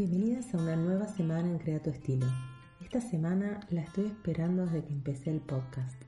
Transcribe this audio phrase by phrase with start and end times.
[0.00, 2.26] Bienvenidas a una nueva semana en Crea tu Estilo.
[2.80, 6.00] Esta semana la estoy esperando desde que empecé el podcast.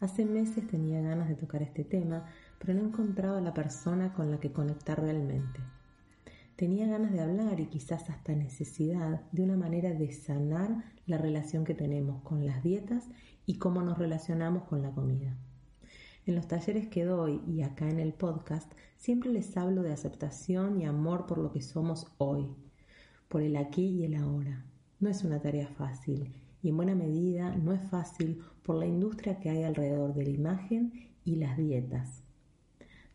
[0.00, 2.26] Hace meses tenía ganas de tocar este tema,
[2.58, 5.60] pero no encontraba la persona con la que conectar realmente.
[6.56, 11.62] Tenía ganas de hablar y quizás hasta necesidad de una manera de sanar la relación
[11.62, 13.04] que tenemos con las dietas
[13.46, 15.36] y cómo nos relacionamos con la comida.
[16.26, 20.80] En los talleres que doy y acá en el podcast siempre les hablo de aceptación
[20.80, 22.56] y amor por lo que somos hoy,
[23.30, 24.66] por el aquí y el ahora.
[24.98, 29.38] No es una tarea fácil y en buena medida no es fácil por la industria
[29.38, 30.92] que hay alrededor de la imagen
[31.24, 32.24] y las dietas.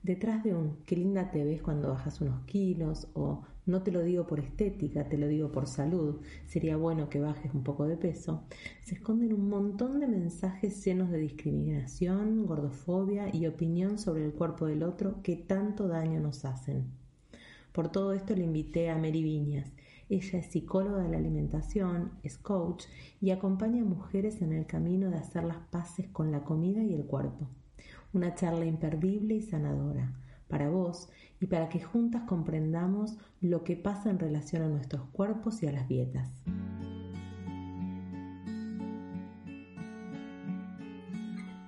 [0.04, 4.04] Detrás de un qué linda te ves cuando bajas unos kilos o no te lo
[4.04, 7.98] digo por estética, te lo digo por salud, sería bueno que bajes un poco de
[7.98, 8.44] peso,
[8.84, 14.66] se esconden un montón de mensajes llenos de discriminación, gordofobia y opinión sobre el cuerpo
[14.66, 16.86] del otro que tanto daño nos hacen.
[17.74, 19.75] Por todo esto le invité a Mary Viñas,
[20.10, 22.86] ella es psicóloga de la alimentación, es coach
[23.20, 26.94] y acompaña a mujeres en el camino de hacer las paces con la comida y
[26.94, 27.50] el cuerpo.
[28.14, 30.14] Una charla imperdible y sanadora
[30.48, 31.10] para vos
[31.42, 35.72] y para que juntas comprendamos lo que pasa en relación a nuestros cuerpos y a
[35.72, 36.30] las dietas.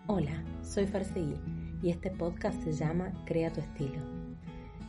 [0.05, 1.35] Hola, soy Farseguí
[1.81, 4.16] y este podcast se llama Crea tu estilo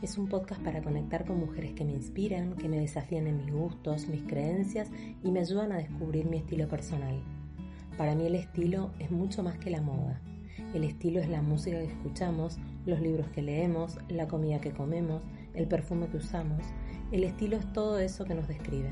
[0.01, 3.51] es un podcast para conectar con mujeres que me inspiran, que me desafían en mis
[3.51, 4.89] gustos, mis creencias
[5.23, 7.21] y me ayudan a descubrir mi estilo personal.
[7.97, 10.21] Para mí el estilo es mucho más que la moda.
[10.73, 15.21] El estilo es la música que escuchamos, los libros que leemos, la comida que comemos,
[15.53, 16.63] el perfume que usamos.
[17.11, 18.91] El estilo es todo eso que nos describe.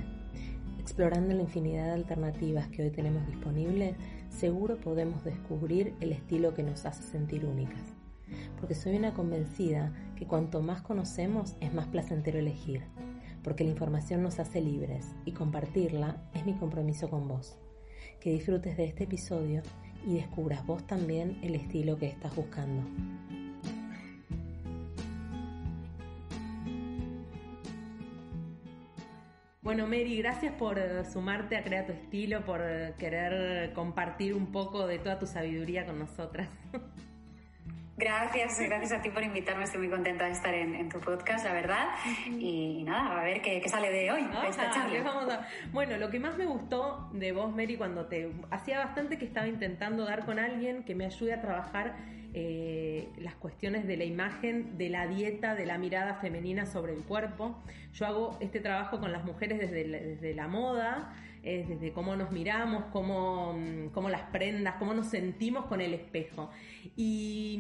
[0.78, 3.96] Explorando la infinidad de alternativas que hoy tenemos disponibles,
[4.30, 7.98] seguro podemos descubrir el estilo que nos hace sentir únicas
[8.60, 12.84] porque soy una convencida que cuanto más conocemos es más placentero elegir,
[13.44, 17.58] porque la información nos hace libres y compartirla es mi compromiso con vos.
[18.20, 19.62] Que disfrutes de este episodio
[20.06, 22.82] y descubras vos también el estilo que estás buscando.
[29.62, 30.80] Bueno, Mary, gracias por
[31.12, 32.62] sumarte a Crea tu Estilo, por
[32.98, 36.50] querer compartir un poco de toda tu sabiduría con nosotras.
[37.98, 39.64] Gracias, gracias a ti por invitarme.
[39.64, 41.88] Estoy muy contenta de estar en, tu podcast, la verdad.
[42.28, 45.48] Y nada, a ver qué, sale de hoy, de esta charla.
[45.72, 49.48] Bueno, lo que más me gustó de vos, Mary, cuando te hacía bastante que estaba
[49.48, 51.96] intentando dar con alguien que me ayude a trabajar
[52.36, 57.02] eh, las cuestiones de la imagen, de la dieta, de la mirada femenina sobre el
[57.02, 57.58] cuerpo.
[57.94, 62.86] Yo hago este trabajo con las mujeres desde desde la moda desde cómo nos miramos,
[62.92, 63.58] cómo,
[63.94, 66.50] cómo, las prendas, cómo nos sentimos con el espejo.
[66.96, 67.60] Y,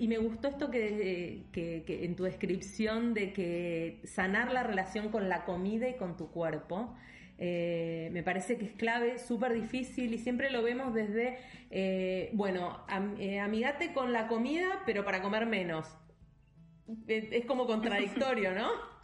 [0.00, 5.88] me gustó esto que, en tu descripción de que sanar la relación con la comida
[5.88, 6.94] y con tu cuerpo.
[7.38, 11.38] Eh, me parece que es clave, súper difícil y siempre lo vemos desde,
[11.70, 12.84] eh, bueno,
[13.18, 15.86] eh, amigate con la comida, pero para comer menos.
[17.08, 18.70] Es como contradictorio, ¿no?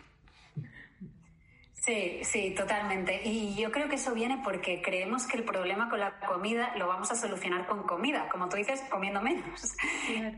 [1.85, 3.23] Sí, sí, totalmente.
[3.25, 6.87] Y yo creo que eso viene porque creemos que el problema con la comida lo
[6.87, 9.75] vamos a solucionar con comida, como tú dices, comiendo menos.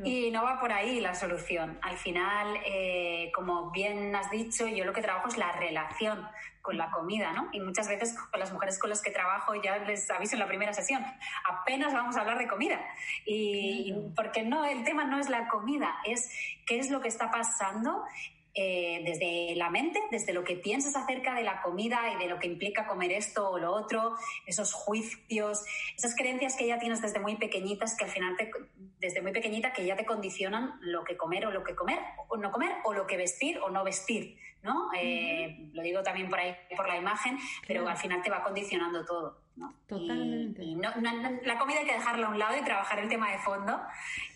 [0.04, 1.78] Y no va por ahí la solución.
[1.82, 6.26] Al final, eh, como bien has dicho, yo lo que trabajo es la relación
[6.62, 7.50] con la comida, ¿no?
[7.52, 10.46] Y muchas veces con las mujeres con las que trabajo ya les aviso en la
[10.46, 11.04] primera sesión,
[11.46, 12.80] apenas vamos a hablar de comida.
[13.26, 16.30] Y porque no, el tema no es la comida, es
[16.64, 18.02] qué es lo que está pasando
[18.54, 22.38] eh, desde la mente, desde lo que piensas acerca de la comida y de lo
[22.38, 24.14] que implica comer esto o lo otro,
[24.46, 25.64] esos juicios,
[25.96, 28.50] esas creencias que ya tienes desde muy pequeñitas que al final te,
[29.00, 31.98] desde muy pequeñita que ya te condicionan lo que comer o lo que comer
[32.28, 34.88] o no comer o lo que vestir o no vestir, ¿no?
[34.96, 37.36] Eh, lo digo también por ahí por la imagen,
[37.66, 39.43] pero al final te va condicionando todo.
[39.86, 40.62] Totalmente.
[40.64, 43.80] Y, la comida hay que dejarla a un lado y trabajar el tema de fondo,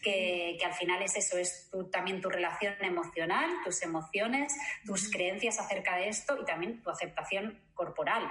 [0.02, 5.96] que, al final es eso, es también tu relación emocional, tus emociones, tus creencias acerca
[5.96, 8.30] de esto y también tu aceptación corporal.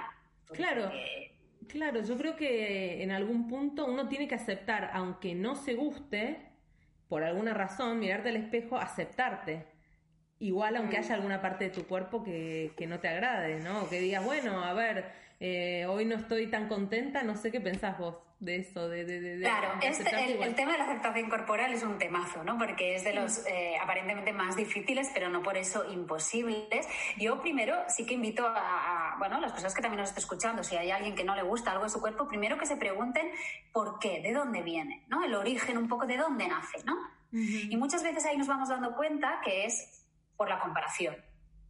[0.52, 0.90] Claro.
[1.68, 6.48] Claro, yo creo que en algún punto uno tiene que aceptar, aunque no se guste,
[7.08, 9.66] por alguna razón, mirarte al espejo, aceptarte.
[10.38, 11.00] Igual aunque mm.
[11.00, 13.82] haya alguna parte de tu cuerpo que, que no te agrade, ¿no?
[13.82, 17.60] O que digas, bueno, a ver, eh, hoy no estoy tan contenta, no sé qué
[17.60, 19.04] pensás vos de eso, de...
[19.04, 22.56] de, claro, el, tema de la aceptación corporal es un temazo, ¿no?
[22.56, 26.86] Porque es de los eh, aparentemente más difíciles, pero no por eso imposibles.
[27.18, 30.62] Yo primero sí que invito a, a, bueno, las personas que también nos estén escuchando,
[30.62, 33.28] si hay alguien que no le gusta algo de su cuerpo, primero que se pregunten
[33.72, 35.24] por qué, de dónde viene, ¿no?
[35.24, 36.96] El origen un poco de dónde nace, ¿no?
[37.30, 40.06] Y muchas veces ahí nos vamos dando cuenta que es
[40.36, 41.16] por la comparación,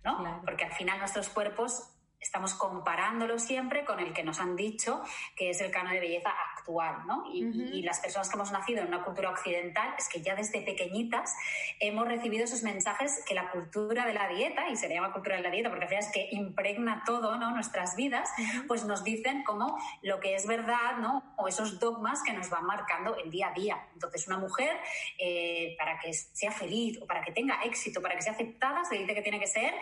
[0.05, 0.43] ¿no?
[0.45, 5.03] Porque al final nuestros cuerpos estamos comparándolo siempre con el que nos han dicho
[5.37, 7.25] que es el canon de belleza actual, ¿no?
[7.33, 11.35] Y, las personas que hemos nacido en una cultura occidental es que ya desde pequeñitas
[11.81, 15.37] hemos recibido esos mensajes que la cultura de la dieta, y se le llama cultura
[15.37, 17.53] de la dieta porque es que impregna todo, ¿no?
[17.53, 18.29] Nuestras vidas,
[18.67, 21.35] pues nos dicen como lo que es verdad, ¿no?
[21.37, 23.89] O esos dogmas que nos van marcando el día a día.
[23.95, 24.77] Entonces, una mujer,
[25.19, 28.97] eh, para que sea feliz o para que tenga éxito, para que sea aceptada, se
[28.97, 29.73] dice que tiene que ser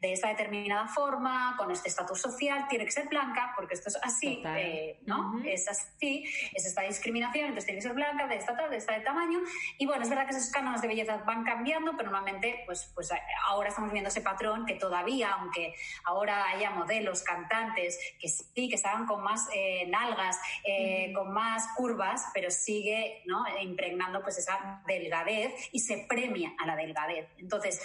[0.00, 3.98] de esta determinada forma, con este estatus social, tiene que ser blanca, porque esto es
[4.02, 5.40] así, eh, ¿no?
[5.44, 6.24] Es así,
[6.54, 9.40] es esta discriminación, entonces tiene que ser blanca, de esta tal, de esta de tamaño.
[9.78, 13.10] Y bueno, es verdad que esos cánones de belleza van cambiando, pero normalmente, pues, pues
[13.10, 15.74] eh, ahora estamos viendo ese patrón que todavía, aunque
[16.04, 20.38] ahora haya modelos, cantantes, que sí, que se hagan con más eh, nalgas,
[21.14, 23.44] con más curvas, pero sigue, ¿no?
[23.60, 27.28] Impregnando pues esa delgadez y se premia a la delgadez.
[27.38, 27.80] Entonces,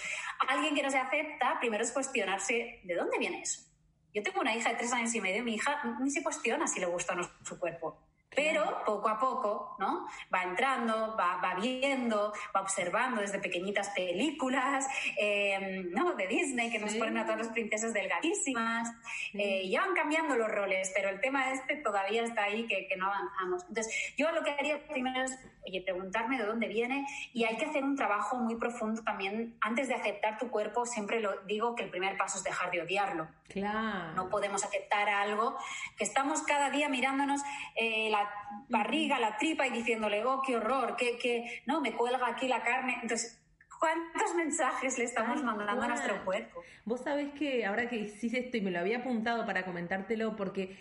[0.47, 3.70] alguien que no se acepta, primero es cuestionarse de dónde viene eso.
[4.13, 6.79] Yo tengo una hija de tres años y medio, mi hija ni se cuestiona si
[6.79, 7.97] le gusta o no su cuerpo.
[8.33, 10.07] Pero poco a poco, ¿no?
[10.33, 14.87] Va entrando, va, va viendo, va observando desde pequeñitas películas,
[15.19, 16.13] eh, ¿no?
[16.13, 18.89] De Disney, que nos ponen a todas las princesas delgadísimas.
[19.33, 22.95] Eh, ya van cambiando los roles, pero el tema este todavía está ahí, que, que
[22.95, 23.65] no avanzamos.
[23.67, 27.65] Entonces, yo lo que haría primero es oye, preguntarme de dónde viene y hay que
[27.65, 29.57] hacer un trabajo muy profundo también.
[29.61, 32.81] Antes de aceptar tu cuerpo, siempre lo digo que el primer paso es dejar de
[32.81, 33.27] odiarlo.
[33.47, 34.13] Claro.
[34.13, 35.57] No podemos aceptar algo
[35.97, 37.41] que estamos cada día mirándonos
[37.75, 38.20] eh, la
[38.69, 42.63] barriga, la tripa y diciéndole, oh, qué horror, que, que, no, me cuelga aquí la
[42.63, 42.97] carne.
[43.01, 43.41] Entonces,
[43.81, 46.61] ¿Cuántos mensajes le estamos mandando a nuestro cuerpo?
[46.85, 50.77] Vos sabés que ahora que hiciste esto y me lo había apuntado para comentártelo, porque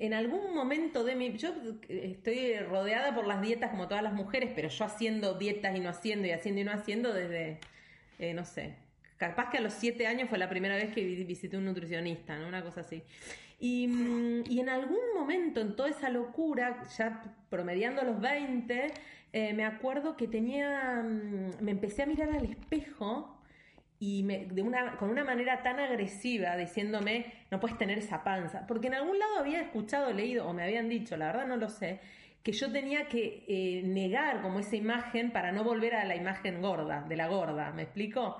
[0.00, 1.36] en algún momento de mi.
[1.36, 1.54] Yo
[1.88, 5.88] estoy rodeada por las dietas como todas las mujeres, pero yo haciendo dietas y no
[5.88, 7.60] haciendo y haciendo y no haciendo desde.
[8.18, 8.74] Eh, no sé.
[9.18, 12.48] Capaz que a los siete años fue la primera vez que visité un nutricionista, ¿no?
[12.48, 13.04] Una cosa así.
[13.62, 18.92] Y, mm, y en algún momento, en toda esa locura, ya promediando los 20,
[19.32, 23.38] eh, me acuerdo que tenía, mm, me empecé a mirar al espejo
[24.00, 28.66] y me, de una, con una manera tan agresiva diciéndome, no puedes tener esa panza,
[28.66, 31.68] porque en algún lado había escuchado, leído o me habían dicho, la verdad no lo
[31.68, 32.00] sé,
[32.42, 36.62] que yo tenía que eh, negar como esa imagen para no volver a la imagen
[36.62, 38.38] gorda, de la gorda, ¿me explico?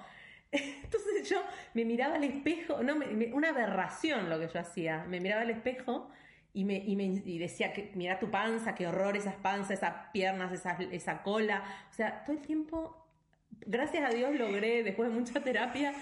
[0.85, 1.43] Entonces yo
[1.75, 2.97] me miraba al espejo, no,
[3.33, 6.11] una aberración lo que yo hacía, me miraba al espejo
[6.53, 10.11] y me, y me y decía que mira tu panza, qué horror esas panzas, esas
[10.13, 11.65] piernas, esa, esa cola.
[11.91, 13.07] O sea, todo el tiempo,
[13.61, 15.95] gracias a Dios logré, después de mucha terapia,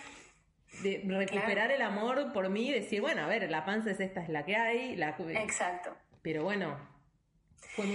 [0.82, 4.22] de recuperar el amor por mí y decir, bueno, a ver, la panza es esta,
[4.22, 4.96] es la que hay.
[4.96, 5.16] La...
[5.18, 5.96] Exacto.
[6.22, 6.76] Pero bueno,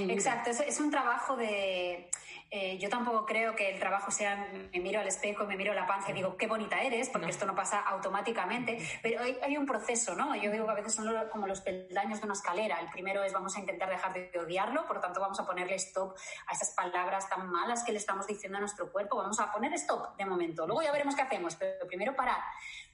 [0.09, 2.09] Exacto, es, un trabajo de...
[2.51, 5.87] Eh, yo tampoco creo que el trabajo sea me miro al espejo, me miro la
[5.87, 10.15] panza y digo qué bonita eres, porque esto no pasa automáticamente, pero hay, un proceso,
[10.15, 10.35] ¿no?
[10.35, 12.79] Yo digo que a veces son como los peldaños de una escalera.
[12.79, 15.75] El primero es vamos a intentar dejar de odiarlo, por lo tanto vamos a ponerle
[15.75, 16.15] stop
[16.47, 19.73] a esas palabras tan malas que le estamos diciendo a nuestro cuerpo, vamos a poner
[19.73, 22.41] stop de momento, luego ya veremos qué hacemos, pero primero parar.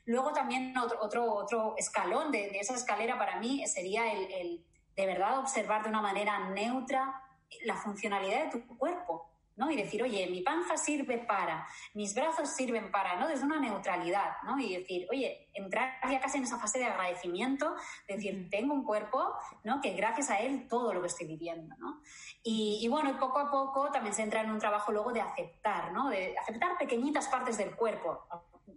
[0.05, 4.65] Luego también otro, otro, otro escalón de, esa escalera para mí sería el
[4.95, 7.23] de verdad observar de una manera neutra
[7.63, 9.30] la funcionalidad de tu cuerpo,
[9.61, 9.69] ¿no?
[9.69, 13.27] Y decir, oye, mi panza sirve para, mis brazos sirven para, ¿no?
[13.27, 14.57] Desde una neutralidad, ¿no?
[14.57, 17.75] Y decir, oye, entrar ya casi en esa fase de agradecimiento,
[18.07, 19.79] decir, tengo un cuerpo, ¿no?
[19.79, 22.01] Que gracias a él todo lo que estoy viviendo, ¿no?
[22.41, 25.91] Y, y bueno, poco a poco también se entra en un trabajo luego de aceptar,
[25.91, 26.09] ¿no?
[26.09, 28.25] De aceptar pequeñitas partes del cuerpo,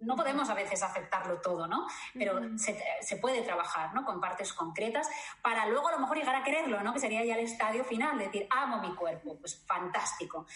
[0.05, 1.87] no podemos a veces aceptarlo todo, ¿no?
[2.15, 4.05] Pero se, puede trabajar, ¿no?
[4.05, 5.09] Con partes concretas
[5.43, 6.93] para luego a lo mejor llegar a quererlo, ¿no?
[6.93, 10.47] Que sería ya el estadio final, decir, amo mi cuerpo, pues fantástico.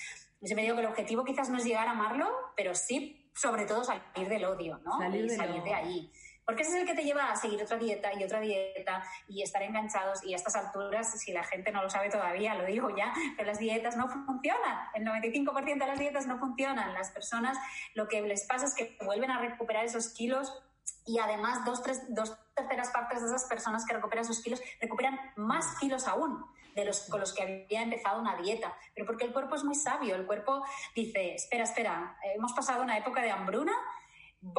[0.40, 3.67] Yo me digo que el objetivo quizás no es llegar a amarlo, pero sí, sobre
[3.67, 4.99] todo, salir del odio, ¿no?
[5.14, 6.12] y salir de ahí.
[6.49, 9.43] Porque ese es el que te lleva a seguir otra dieta y otra dieta y
[9.43, 10.25] estar enganchados.
[10.25, 13.45] Y a estas alturas, si la gente no lo sabe todavía, lo digo ya, que
[13.45, 14.88] las dietas no funcionan.
[14.95, 16.95] El 95% de las dietas no funcionan.
[16.95, 17.59] Las personas
[17.93, 20.50] lo que les pasa es que vuelven a recuperar esos kilos
[21.05, 25.21] y además dos, tres, dos terceras partes de esas personas que recuperan esos kilos recuperan
[25.37, 28.75] más kilos aún de los con los que había empezado una dieta.
[28.95, 30.14] Pero porque el cuerpo es muy sabio.
[30.14, 30.64] El cuerpo
[30.95, 33.75] dice, espera, espera, hemos pasado una época de hambruna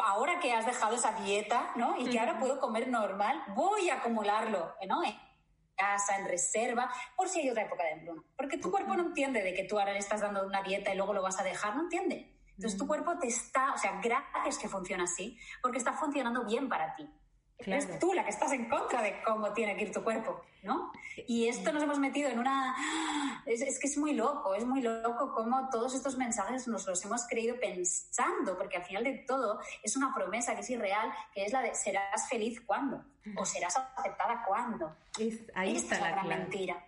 [0.04, 1.98] ahora que has dejado esa dieta, ¿no?
[1.98, 5.04] Y que ahora puedo comer normal, voy a acumularlo, ¿no?
[5.04, 5.16] En
[5.76, 8.22] casa, en reserva, por si hay otra época de hambruna.
[8.36, 10.98] Porque tu cuerpo no entiende de que tú ahora le estás dando una dieta y
[10.98, 12.36] luego lo vas a dejar, no entiende.
[12.56, 16.68] Entonces tu cuerpo te está, o sea, gracias que funciona así, porque está funcionando bien
[16.68, 17.10] para ti.
[17.66, 20.94] Eres tú la que estás en contra de cómo tiene que ir tu cuerpo, ¿no?
[21.28, 22.74] Y esto nos hemos metido en una...
[23.46, 27.28] Es, que es muy loco, es muy loco cómo todos estos mensajes nos los hemos
[27.28, 31.52] creído pensando, porque al final de todo es una promesa que es irreal, que es
[31.52, 33.04] la de serás feliz cuando,
[33.36, 34.96] o serás aceptada cuando.
[35.54, 36.86] ahí está la, mentira.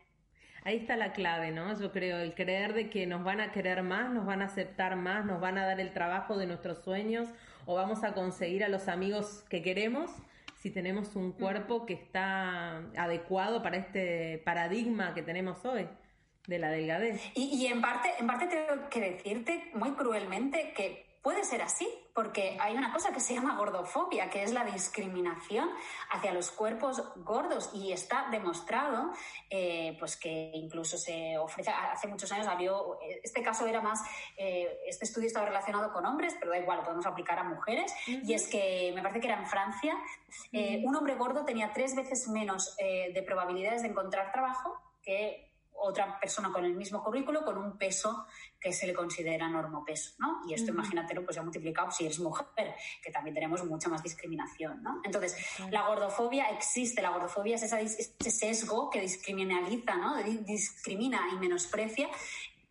[0.63, 1.77] Ahí está la clave, ¿no?
[1.77, 4.95] Yo creo, el creer de que nos van a querer más, nos van a aceptar
[4.95, 7.27] más, nos van a dar el trabajo de nuestros sueños
[7.65, 10.09] o vamos a conseguir a los amigos que queremos
[10.61, 15.87] si tenemos un cuerpo que está adecuado para este paradigma que tenemos hoy
[16.45, 17.19] de la delgadez.
[17.33, 22.57] Y, en parte, en parte tengo que decirte muy cruelmente que puede ser así, porque
[22.59, 25.69] hay una cosa que se llama gordofobia, que es la discriminación
[26.09, 29.11] hacia los cuerpos gordos y está demostrado,
[29.49, 34.01] eh, pues que incluso se ofrece, hace muchos años salió, este caso era más,
[34.35, 37.93] eh, este estudio estaba relacionado con hombres, pero da igual, lo podemos aplicar a mujeres,
[38.07, 39.95] y es que me parece que era en Francia,
[40.51, 46.19] eh, un hombre gordo tenía tres veces menos de probabilidades de encontrar trabajo que otra
[46.19, 48.25] persona con el mismo currículo con un peso
[48.59, 50.41] que se le considera normopeso, ¿no?
[50.47, 54.83] Y esto, imagínatelo, pues ya multiplicado si eres mujer, que también tenemos mucha más discriminación,
[54.83, 55.01] ¿no?
[55.03, 55.35] Entonces,
[55.71, 60.17] la gordofobia existe, la gordofobia es ese sesgo que discriminaliza, ¿no?
[60.23, 62.09] Discrimina y menosprecia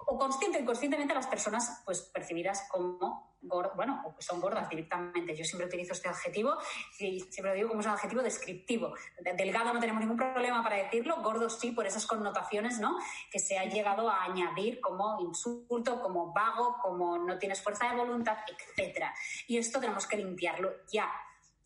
[0.07, 5.35] o consciente o inconscientemente las personas pues percibidas como bueno, o son gordas directamente.
[5.35, 6.57] Yo siempre utilizo este adjetivo
[6.99, 8.95] y siempre lo digo como es un adjetivo descriptivo.
[9.37, 12.99] Delgado no tenemos ningún problema para decirlo, gordo sí por esas connotaciones, ¿no?
[13.30, 17.97] Que se ha llegado a añadir como insulto, como vago, como no tienes fuerza de
[17.97, 19.14] voluntad, etcétera.
[19.47, 21.11] Y esto tenemos que limpiarlo ya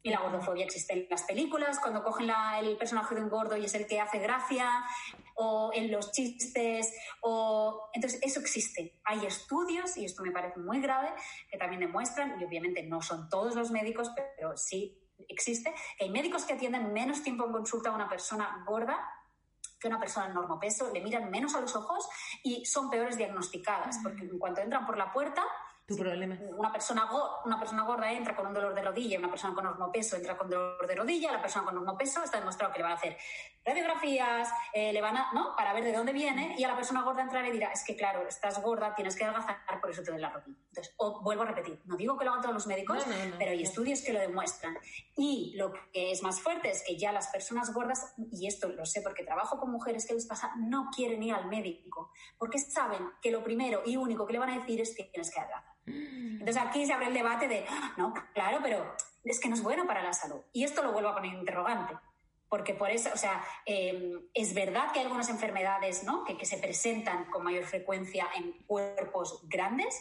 [0.04, 2.30] y la gordofobia existe en las películas, cuando cogen
[2.61, 4.70] el personaje de un gordo y es el que hace gracia,
[5.34, 7.88] o en los chistes, o...
[7.94, 9.00] Entonces, eso existe.
[9.04, 11.08] Hay estudios, y esto me parece muy grave,
[11.50, 16.11] que también demuestran, y obviamente no son todos los médicos, pero sí existe, que hay
[16.11, 19.11] médicos que atienden menos tiempo en consulta a una persona gorda
[19.80, 22.08] que una persona en normopeso, le miran menos a los ojos
[22.42, 25.44] y son peores diagnosticadas, porque en cuanto entran por la puerta,
[25.87, 26.38] tu problema.
[26.57, 27.09] Una persona,
[27.45, 30.49] una persona gorda entra con un dolor de rodilla, una persona con peso entra con
[30.49, 33.19] dolor de rodilla, la persona con peso está demostrado que le van a hacer
[33.64, 35.55] radiografías, eh, le van a, ¿no?
[35.55, 37.97] Para ver de dónde viene y a la persona gorda entrará y dirá, es que
[37.97, 40.59] claro, estás gorda, tienes que adelgazar, por eso te duele la rodilla.
[40.69, 43.05] Entonces, vuelvo a repetir, no digo que lo hagan todos los médicos,
[43.38, 44.76] pero hay estudios que lo demuestran.
[45.17, 48.87] Y lo que es más fuerte es que ya las personas gordas, y esto lo
[48.87, 53.11] sé porque trabajo con mujeres que les pasa, no quieren ir al médico, porque saben
[53.21, 55.74] que lo primero y único que le van a decir es que tienes que adelgazar.
[55.87, 57.64] Entonces aquí se abre el debate de,
[57.97, 60.41] no, claro, pero es que no es bueno para la salud.
[60.53, 61.95] Y esto lo vuelvo a poner interrogante.
[62.49, 66.23] Porque por eso, o sea, em, es verdad que hay algunas enfermedades ¿no?
[66.25, 70.00] que, se presentan con mayor frecuencia en cuerpos grandes,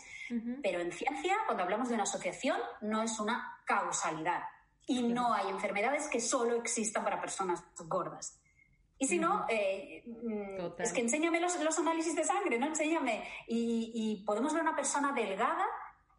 [0.61, 4.43] pero en ciencia, cuando hablamos de una asociación, no es una causalidad.
[4.85, 8.42] Y no hay enfermedades que solo existan para personas gordas.
[8.99, 12.67] Y si no, eh, mm, es que enséñame los, análisis de sangre, ¿no?
[12.67, 13.27] Enséñame.
[13.47, 15.65] Y, podemos ver una persona delgada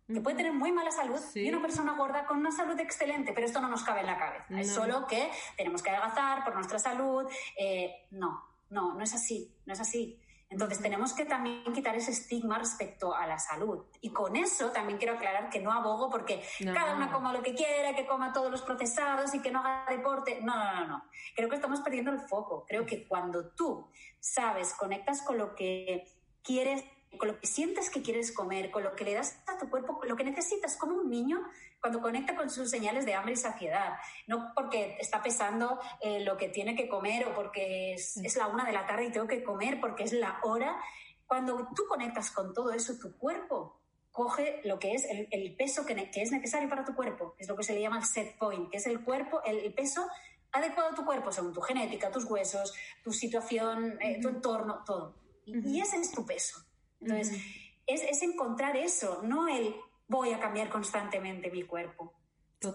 [0.07, 3.47] que puede tener muy mala salud y una persona gorda con una salud excelente, pero
[3.47, 4.61] esto no nos cabe en la cabeza.
[4.61, 7.25] Es solo que tenemos que adelgazar por nuestra salud.
[7.59, 10.21] Eh, no, no, no es así, no es así.
[10.54, 13.87] Entonces tenemos que también quitar ese estigma respecto a la salud.
[14.00, 17.56] Y con eso también quiero aclarar que no abogo porque cada una coma lo que
[17.56, 20.38] quiera, que coma todos los procesados y que no haga deporte.
[20.42, 21.04] No, no, no, no.
[21.34, 22.64] Creo que estamos perdiendo el foco.
[22.68, 26.04] Creo que cuando tú sabes, conectas con lo que
[26.44, 26.84] quieres
[27.18, 30.00] con lo que sientes que quieres comer, con lo que le das a tu cuerpo,
[30.04, 31.42] lo que necesitas, como un niño
[31.80, 36.37] cuando conecta con sus señales de hambre y saciedad, no porque está pesando eh, lo
[36.38, 39.44] que tiene que comer o porque es, la una de la tarde y tengo que
[39.44, 40.80] comer porque es la hora.
[41.26, 43.80] Cuando tú conectas con todo eso, tu cuerpo
[44.12, 47.56] coge lo que es el, peso que, que, es necesario para tu cuerpo, es lo
[47.56, 50.09] que se le llama el set point, que es el cuerpo, el, peso
[50.52, 55.16] adecuado a tu cuerpo según tu genética, tus huesos, tu situación, eh, tu entorno, todo.
[55.44, 56.64] Y ese es tu peso.
[57.04, 57.40] Entonces,
[57.87, 59.75] es, encontrar eso, no el
[60.08, 62.14] voy a cambiar constantemente mi cuerpo.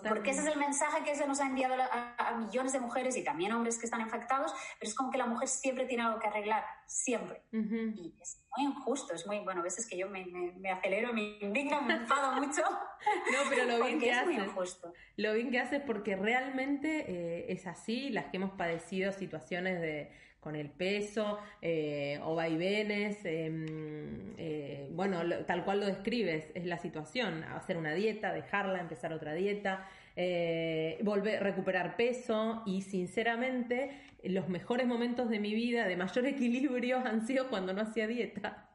[0.08, 3.24] Porque ese es el mensaje que se nos ha enviado a, millones de mujeres y
[3.24, 6.28] también hombres que están infectados, pero es como que la mujer siempre tiene algo que
[6.28, 7.42] arreglar, siempre.
[7.52, 10.22] Y es muy injusto, es muy, bueno, a veces que yo me,
[10.72, 12.62] acelero, me indigno, me enfado mucho.
[13.32, 14.94] No, pero lo bien que es Muy injusto.
[15.16, 20.12] Lo bien que haces porque realmente eh, es así, las que hemos padecido situaciones de
[20.40, 26.78] con el peso eh, o vaivenes, em, eh, bueno, tal cual lo describes, es la
[26.78, 33.92] situación, hacer una dieta, dejarla, empezar otra dieta, eh, volver, recuperar peso y sinceramente
[34.24, 38.69] los mejores momentos de mi vida de mayor equilibrio han sido cuando no hacía dieta.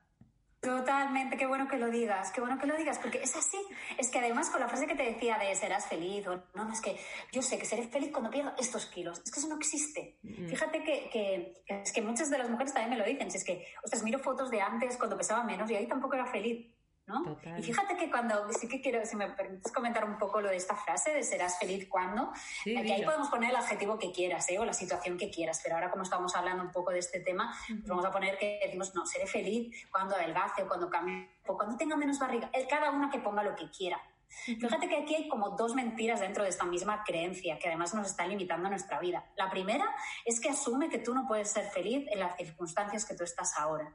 [0.64, 3.59] Totalmente, qué bueno que lo digas, qué bueno que lo digas, porque es así.
[3.99, 6.73] Es que además con la frase que te decía de serás feliz, o no, no,
[6.73, 6.97] es que
[7.33, 10.18] yo sé que seré feliz cuando pierda estos kilos, es que eso no existe.
[10.23, 10.49] Mm.
[10.49, 13.44] Fíjate que, que, es que muchas de las mujeres también me lo dicen, si es
[13.44, 16.74] que, ostras, miro fotos de antes cuando pesaba menos y ahí tampoco era feliz.
[17.06, 17.38] ¿No?
[17.58, 20.56] Y fíjate que cuando, sí que quiero, si me permites comentar un poco lo de
[20.56, 22.32] esta frase de serás feliz cuando,
[22.64, 24.58] que ahí podemos poner el adjetivo que quieras, ¿eh?
[24.58, 27.54] o la situación que quieras, pero ahora como estamos hablando un poco de este tema,
[27.68, 31.56] pues vamos a poner que decimos, no, seré feliz cuando adelgace o cuando cambie, o
[31.56, 34.00] cuando tenga menos barriga, cada una que ponga lo que quiera.
[34.44, 38.08] Fíjate que aquí hay como dos mentiras dentro de esta misma creencia que además nos
[38.08, 39.25] está limitando nuestra vida.
[39.37, 39.94] La primera
[40.25, 43.56] es que asume que tú no puedes ser feliz en las circunstancias que tú estás
[43.56, 43.92] ahora.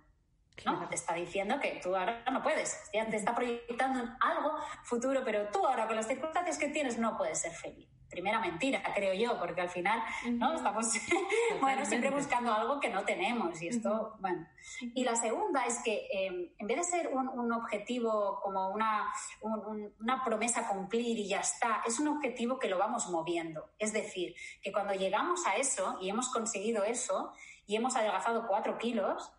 [0.65, 0.87] ¿No?
[0.87, 5.21] Te está diciendo que tú ahora no puedes, ya te está proyectando en algo futuro,
[5.23, 7.87] pero tú ahora con las circunstancias que tienes no puedes ser feliz.
[8.09, 10.01] Primera mentira, creo yo, porque al final
[10.31, 10.55] ¿no?
[10.55, 10.87] estamos
[11.61, 14.47] bueno, siempre buscando algo que no tenemos y esto, bueno.
[14.95, 20.23] Y la segunda es que em, en vez de ser un, objetivo como una, una
[20.23, 23.69] promesa a cumplir y ya está, es un objetivo que lo vamos moviendo.
[23.77, 27.31] Es decir, que cuando llegamos a eso y hemos conseguido eso
[27.67, 29.31] y hemos adelgazado cuatro kilos,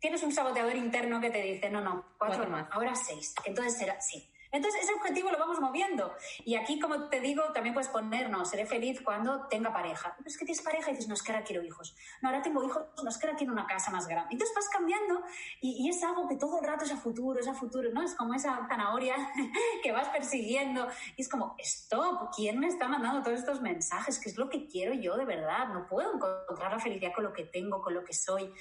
[0.00, 3.34] tienes un saboteador interno que te dice, no, no, cuatro, más, ahora seis.
[3.44, 4.28] Entonces será, sí.
[4.52, 6.12] Entonces ese objetivo lo vamos moviendo.
[6.44, 10.14] Y aquí, como te digo, también puedes ponernos, seré feliz cuando tenga pareja.
[10.16, 11.94] Pero es que tienes pareja y dices, no, es que ahora quiero hijos.
[12.20, 14.32] No, ahora tengo hijos, no, es que ahora quiero una casa más grande.
[14.32, 15.22] Entonces vas cambiando
[15.60, 18.02] y, es algo que todo el rato es a futuro, es a futuro, ¿no?
[18.02, 19.14] Es como esa zanahoria
[19.82, 20.88] que vas persiguiendo.
[21.16, 24.18] Y es como, stop, ¿quién me está mandando todos estos mensajes?
[24.18, 25.68] ¿Qué es lo que quiero yo de verdad?
[25.68, 28.52] No puedo encontrar la felicidad con lo que tengo, con lo que soy.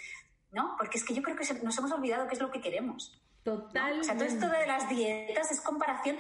[0.52, 0.76] ¿No?
[0.78, 3.22] Porque es que yo creo que nos hemos olvidado qué es lo que queremos.
[3.44, 4.00] Total.
[4.00, 6.18] O sea, todo esto de las dietas es comparación.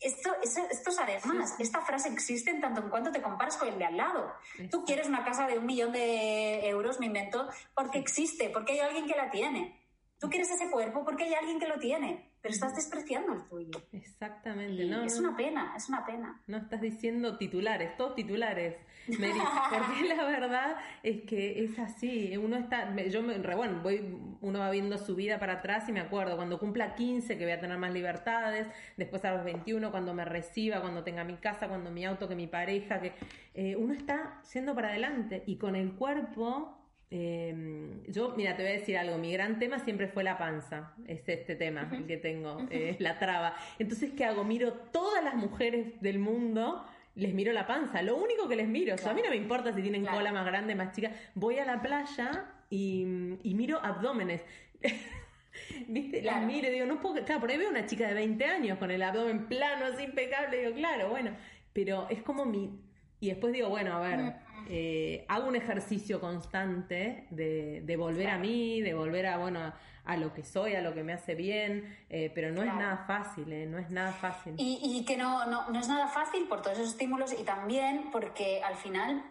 [0.00, 1.58] Esto, esto, sabes más.
[1.58, 4.32] Esta frase existe en tanto en cuanto te comparas con el de al lado.
[4.70, 8.80] Tú quieres una casa de un millón de euros, me invento, porque existe, porque hay
[8.80, 9.80] alguien que la tiene.
[10.18, 13.70] Tú quieres ese cuerpo porque hay alguien que lo tiene pero estás despreciando el tuyo.
[13.92, 15.02] Exactamente, ¿no?
[15.02, 16.40] Es una pena, es una pena.
[16.46, 18.76] No estás diciendo titulares, todos titulares,
[19.08, 19.32] Mary,
[19.70, 24.70] porque la verdad es que es así, uno está, yo me, bueno, voy, uno va
[24.70, 27.78] viendo su vida para atrás y me acuerdo, cuando cumpla 15 que voy a tener
[27.78, 28.66] más libertades,
[28.96, 32.34] después a los 21 cuando me reciba, cuando tenga mi casa, cuando mi auto, que
[32.34, 33.12] mi pareja, que
[33.54, 36.76] eh, uno está yendo para adelante y con el cuerpo
[37.12, 40.94] eh, yo, mira, te voy a decir algo, mi gran tema siempre fue la panza,
[41.08, 43.56] es este tema el que tengo, es la traba.
[43.80, 44.44] Entonces, ¿qué hago?
[44.44, 48.94] Miro todas las mujeres del mundo, les miro la panza, lo único que les miro,
[48.94, 51.82] a mí no me importa si tienen cola más grande, más chica, voy a la
[51.82, 54.42] playa y, miro abdómenes.
[55.88, 56.22] ¿Viste?
[56.22, 58.78] Las miro y digo, no puedo, claro, por ahí veo una chica de 20 años
[58.78, 61.32] con el abdomen plano, así impecable, digo, claro, bueno,
[61.72, 62.78] pero es como mi...
[63.18, 64.34] Y después digo, bueno, a ver,
[64.72, 69.72] eh, hago un ejercicio constante de, volver a mí, de volver a, bueno,
[70.04, 73.04] a, lo que soy, a lo que me hace bien, eh, pero no es nada
[73.04, 74.54] fácil, eh, no es nada fácil.
[74.56, 78.62] Y, que no, no, no es nada fácil por todos esos estímulos y también porque
[78.62, 79.24] al final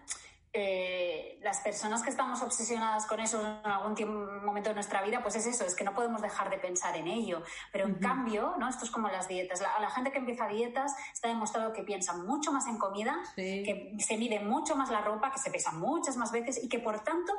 [0.51, 5.35] eh, las personas que estamos obsesionadas con eso en algún momento de nuestra vida, pues
[5.35, 7.43] es eso, es que no podemos dejar de pensar en ello.
[7.71, 8.67] Pero en cambio, ¿no?
[8.67, 9.62] Esto es como las dietas.
[9.62, 13.95] La, la gente que empieza dietas está demostrado que piensa mucho más en comida, que
[13.99, 17.03] se mide mucho más la ropa, que se pesa muchas más veces y que por
[17.03, 17.33] tanto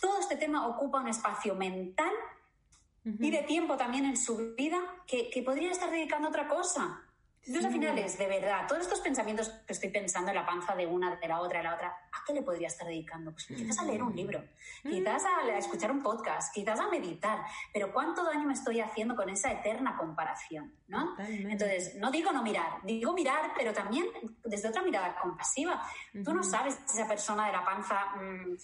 [0.00, 2.12] todo este tema ocupa un espacio mental
[3.04, 7.05] y de tiempo también en su vida que, que podría estar dedicando a otra cosa.
[7.46, 10.74] Entonces, al final es, de verdad, todos estos pensamientos que estoy pensando en la panza
[10.74, 13.30] de una, de la otra, de la otra, ¿a qué le podría estar dedicando?
[13.30, 14.42] Pues quizás a leer un libro,
[14.82, 14.90] mm.
[14.90, 17.40] quizás a, escuchar un podcast, quizás a meditar,
[17.72, 20.74] pero ¿cuánto daño me estoy haciendo con esa eterna comparación?
[20.88, 21.14] ¿no?
[21.18, 24.06] Entonces, no digo no mirar, digo mirar, pero también
[24.44, 25.82] desde otra mirada compasiva.
[26.24, 28.56] Tú no sabes si esa persona de la panza mm,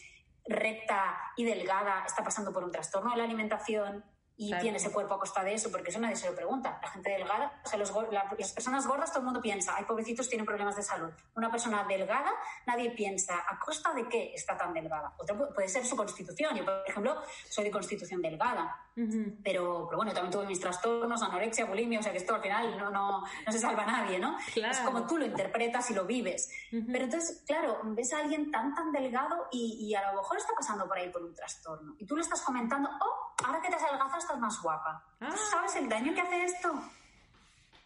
[0.47, 4.05] recta y delgada está pasando por un trastorno de la alimentación,
[4.37, 6.79] y tiene ese cuerpo a costa de eso, porque eso nadie se lo pregunta.
[6.83, 10.29] La gente delgada, o sea, los, las personas gordas, todo el mundo piensa, ay, pobrecitos,
[10.29, 11.11] tienen problemas de salud.
[11.37, 12.33] Una persona delgada,
[12.67, 15.13] nadie piensa, ¿a costa de qué está tan delgada?
[15.19, 16.57] Otro puede ser su constitución.
[16.57, 21.65] Yo, por ejemplo, soy de constitución delgada, pero, pero bueno, también tuve mis trastornos, anorexia,
[21.67, 24.37] bulimia, o sea que esto al final no, no, no se salva a nadie, ¿no?
[24.55, 26.51] Es como tú lo interpretas y lo vives.
[26.71, 30.53] Pero entonces, claro, ves a alguien tan, tan delgado y, y, a lo mejor está
[30.55, 31.95] pasando por ahí por un trastorno.
[31.99, 35.05] Y tú le estás comentando, oh, ahora que te has adelgazado estás más guapa.
[35.19, 35.37] ¿Tú ah.
[35.51, 36.73] sabes el daño que hace esto?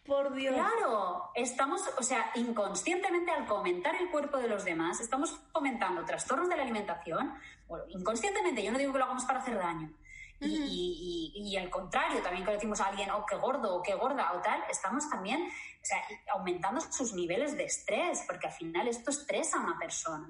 [0.07, 0.55] Por Dios.
[0.55, 6.49] Claro, estamos, o sea, inconscientemente al comentar el cuerpo de los demás, estamos comentando trastornos
[6.49, 7.35] de la alimentación,
[7.67, 9.91] bueno, inconscientemente, yo no digo que lo hagamos para hacer daño.
[10.39, 14.33] y, y, al contrario, también cuando decimos a alguien, oh, qué gordo o qué gorda
[14.35, 15.99] o tal, estamos también o sea,
[16.35, 20.29] aumentando sus niveles de estrés, porque al final esto estresa a una persona.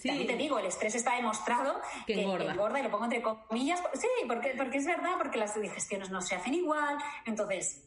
[0.00, 0.26] Sí.
[0.26, 2.54] te digo, el estrés está demostrado que, engorda.
[2.80, 3.82] y lo pongo entre comillas.
[3.94, 6.96] Sí, porque, porque es verdad, porque las digestiones no se hacen igual.
[7.26, 7.84] Entonces,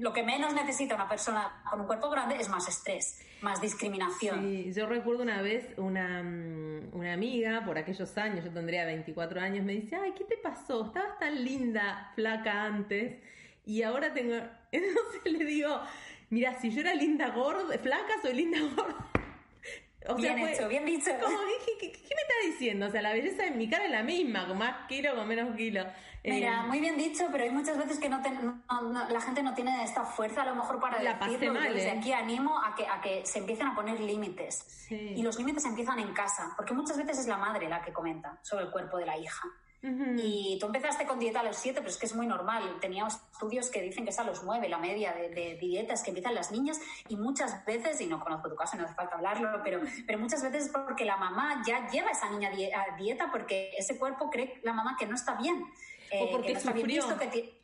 [0.00, 4.40] lo que menos necesita una persona con un cuerpo grande es más estrés, más discriminación.
[4.40, 9.40] Sí, yo recuerdo una vez una, mm, una amiga, por aquellos años, yo tendría 24
[9.40, 10.86] años, me dice, ay, ¿qué te pasó?
[10.86, 13.20] Estabas tan linda, flaca antes,
[13.64, 14.34] y ahora tengo...
[14.72, 15.80] Entonces le digo,
[16.30, 19.10] mira, si yo era linda gorda, flaca, soy linda gorda.
[20.16, 21.10] Bien hecho, bien dicho.
[21.20, 21.36] Como,
[21.78, 22.86] ¿qué, me está diciendo?
[22.86, 25.54] O sea, la belleza en mi cara es la misma, con más kilo, con menos
[25.56, 25.84] kilo.
[26.22, 28.20] Mira, eh, muy bien dicho, pero hay muchas veces que no,
[29.08, 31.54] la gente no tiene esta fuerza a lo mejor para la decirlo.
[31.54, 31.98] Mal, desde ¿eh?
[31.98, 34.86] aquí animo a que, a que se empiecen a poner límites.
[34.90, 38.38] Y los límites empiezan en casa, porque muchas veces es la madre la que comenta
[38.42, 39.48] sobre el cuerpo de la hija.
[39.82, 42.76] Y tú empezaste con dieta a los 7, pero es que es muy normal.
[42.80, 46.34] Teníamos estudios que dicen que es a los 9 la media de, dietas que empiezan
[46.34, 49.80] las niñas y muchas veces, y no conozco tu caso, no hace falta hablarlo, pero,
[50.06, 53.70] pero muchas veces es porque la mamá ya lleva a esa niña a dieta porque
[53.76, 55.62] ese cuerpo cree la mamá que no está bien.
[55.62, 55.68] o
[56.10, 57.04] eh, porque sufrió,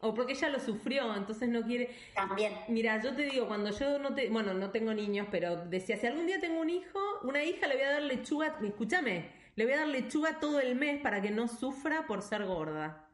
[0.01, 1.95] o porque ella lo sufrió, entonces no quiere...
[2.15, 2.55] También.
[2.69, 4.31] Mira, yo te digo, cuando yo no te...
[4.31, 7.75] Bueno, no tengo niños, pero decía, si algún día tengo un hijo, una hija, le
[7.75, 8.57] voy a dar lechuga...
[8.63, 12.45] Escúchame, le voy a dar lechuga todo el mes para que no sufra por ser
[12.45, 13.09] gorda.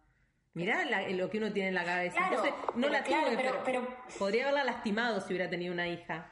[0.55, 2.19] Mirá lo que uno tiene en la cabeza.
[2.29, 6.32] Entonces, no la tuve, pero, podría haberla lastimado si hubiera tenido una hija.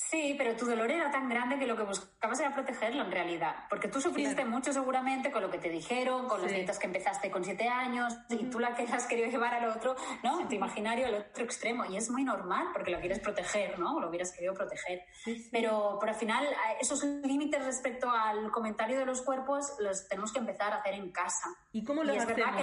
[0.00, 3.66] Sí, pero tu dolor era tan grande que lo que buscabas era protegerlo en realidad.
[3.68, 7.32] Porque tú sufriste mucho seguramente con lo que te dijeron, con las dietas que empezaste
[7.32, 10.40] con siete años, y tú la que has querido llevar al otro, ¿no?
[10.40, 11.84] En tu imaginario al otro extremo.
[11.84, 13.98] Y es muy normal porque lo quieres proteger, ¿no?
[13.98, 15.02] Lo hubieras querido proteger.
[15.50, 16.46] Pero, por al final,
[16.80, 21.10] esos límites respecto al comentario de los cuerpos los tenemos que empezar a hacer en
[21.10, 21.48] casa.
[21.72, 22.54] ¿Y cómo lo hacemos?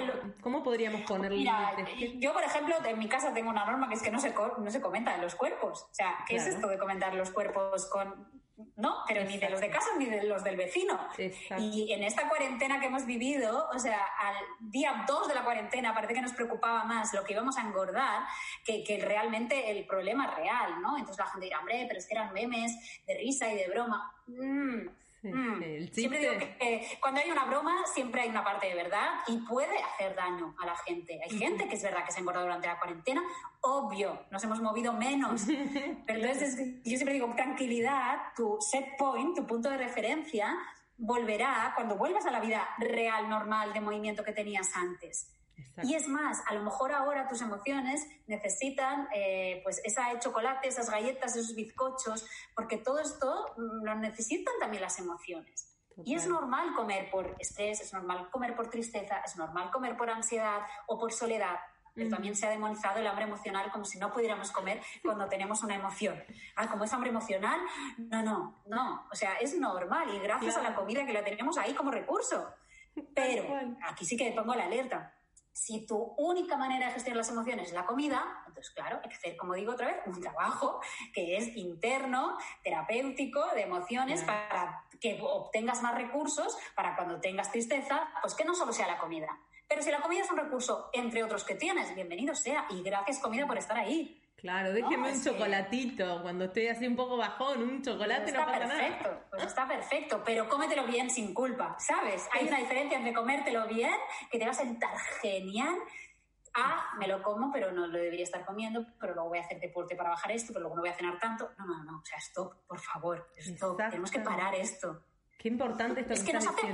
[0.41, 2.15] ¿Cómo podríamos poner límites?
[2.17, 4.71] Yo, por ejemplo, en mi casa tengo una norma que es que no se, no
[4.71, 5.83] se comenta en los cuerpos.
[5.83, 8.33] O sea, ¿qué es esto de comentar los cuerpos con...
[8.77, 10.97] No, pero ni de los de casa ni de los del vecino.
[11.57, 14.35] Y en esta cuarentena que hemos vivido, o sea, al
[14.71, 18.23] día 2 de la cuarentena parece que nos preocupaba más lo que íbamos a engordar
[18.63, 20.97] que, que realmente el problema real, ¿no?
[20.97, 24.13] Entonces la gente dirá, hombre, pero es que eran memes de risa y de broma.
[24.27, 24.88] Mm,
[25.33, 25.88] Mm.
[25.91, 29.77] Siempre digo que cuando hay una broma siempre hay una parte de verdad y puede
[29.77, 31.19] hacer daño a la gente.
[31.23, 33.23] Hay gente que es verdad que se ha engordado durante la cuarentena,
[33.61, 35.43] obvio, nos hemos movido menos.
[36.05, 40.55] Pero entonces yo siempre digo, tranquilidad, tu set point, tu punto de referencia,
[40.97, 45.34] volverá cuando vuelvas a la vida real, normal de movimiento que tenías antes.
[45.83, 50.89] Y es más, a lo mejor ahora tus emociones necesitan eh, pues esa chocolate, esas
[50.89, 55.71] galletas, esos bizcochos, porque todo esto mm, lo necesitan también las emociones.
[56.03, 60.09] Y es normal comer por estrés, es normal comer por tristeza, es normal comer por
[60.09, 61.57] ansiedad o por soledad.
[61.93, 65.63] Pero también se ha demonizado el hambre emocional como si no pudiéramos comer cuando tenemos
[65.63, 66.21] una emoción.
[66.57, 67.57] Ah, como es hambre emocional,
[67.97, 69.07] no, no, no.
[69.09, 72.53] O sea, es normal y gracias a la comida que la tenemos ahí como recurso.
[73.15, 73.45] Pero
[73.87, 75.14] aquí sí que pongo la alerta
[75.55, 79.15] si tu única manera de gestionar las emociones es la comida, entonces, claro, hay que
[79.15, 80.81] hacer, como digo otra vez, un trabajo
[81.13, 88.05] que es interno, terapéutico, de emociones, para que obtengas más recursos para cuando tengas tristeza,
[88.21, 89.29] pues que no solo sea la comida.
[89.65, 92.67] Pero si la comida es un recurso, entre otros que tienes, bienvenido sea.
[92.71, 94.21] Y gracias, comida, por estar ahí.
[94.37, 96.21] Claro, déjeme un chocolatito.
[96.21, 100.47] Cuando estoy así un poco bajón, un chocolate no pasa perfecto, Pues está perfecto, pero
[100.47, 102.27] cómetelo bien sin culpa, ¿sabes?
[102.33, 103.95] Hay una diferencia entre comértelo bien,
[104.29, 105.75] que te va a sentar genial,
[106.53, 109.59] a me lo como, pero no lo debería estar comiendo, pero luego voy a hacer
[109.59, 111.51] deporte para bajar esto, pero luego no voy a cenar tanto.
[111.57, 113.77] No, no, no, o sea, stop, por favor, stop.
[113.77, 115.03] Tenemos que parar esto.
[115.37, 116.67] Qué importante esto es que, nos hace,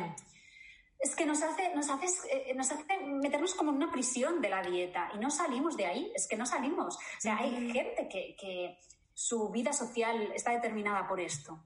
[1.01, 4.49] es que nos hace, nos, hace, eh, nos hace meternos como en una prisión de
[4.49, 6.95] la dieta y no salimos de ahí, es que no salimos.
[6.95, 8.77] O sea, hay gente que, que
[9.13, 11.59] su vida social está determinada por esto.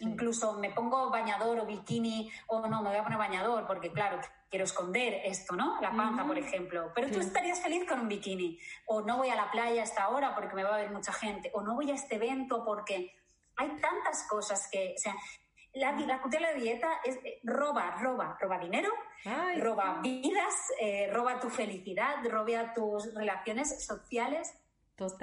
[0.00, 4.20] Incluso me pongo bañador o bikini, o no, me voy a poner bañador porque, claro,
[4.50, 5.80] quiero esconder esto, ¿no?
[5.80, 6.92] La panza, por ejemplo.
[6.94, 8.58] Pero tú estarías feliz con un bikini.
[8.86, 11.12] O no voy a la playa a esta hora porque me va a ver mucha
[11.12, 11.50] gente.
[11.54, 13.16] O no voy a este evento porque
[13.56, 15.14] hay tantas cosas que, o sea,
[15.76, 18.88] la, la cultura de la dieta es eh, roba, roba, roba dinero,
[19.58, 24.54] roba vidas, eh, roba tu felicidad, roba tus relaciones sociales.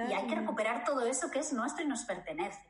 [0.08, 2.60] Y hay que recuperar todo eso que es nuestro y nos pertenece.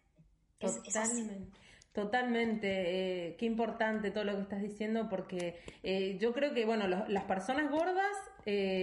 [0.58, 1.60] Totalmente.
[1.92, 5.60] Totalmente, eh, qué importante todo lo que estás diciendo porque
[6.18, 8.16] yo creo que, bueno, las personas gordas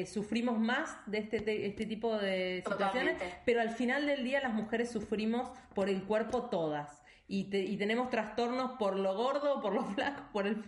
[0.07, 4.91] sufrimos más de este, este tipo de situaciones, pero al final del día las mujeres
[4.91, 7.00] sufrimos por el cuerpo todas
[7.33, 10.65] y, tenemos trastornos por lo gordo, por lo flaco, por el...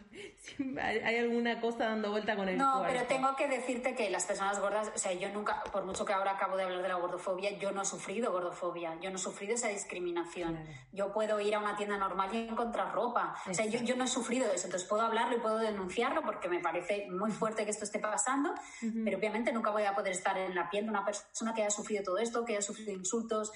[0.82, 4.60] hay, alguna cosa dando vuelta con el No, pero tengo que decirte que las personas
[4.62, 7.58] gordas, o sea, yo nunca, por mucho que ahora acabo de hablar de la gordofobia,
[7.58, 10.58] yo no he sufrido gordofobia, yo no he sufrido esa discriminación.
[10.94, 13.36] Yo puedo ir a una tienda normal y encontrar ropa.
[13.50, 16.48] O sea, yo, yo, no he sufrido eso, entonces puedo hablarlo y puedo denunciarlo porque
[16.48, 18.54] me parece muy fuerte que esto esté pasando,
[19.04, 21.72] pero obviamente nunca voy a poder estar en la piel de una persona que haya
[21.72, 23.52] sufrido todo esto, que haya sufrido insultos,